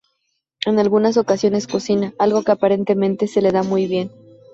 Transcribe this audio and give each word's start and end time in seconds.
En 0.65 0.79
algunas 0.79 1.15
ocasiones 1.17 1.67
cocina, 1.67 2.15
algo 2.17 2.41
que 2.41 2.51
aparentemente 2.51 3.27
se 3.27 3.39
le 3.39 3.51
da 3.51 3.61
muy 3.61 3.85
bien. 3.85 4.09